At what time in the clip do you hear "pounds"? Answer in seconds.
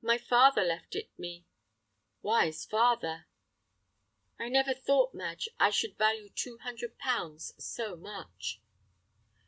6.98-7.52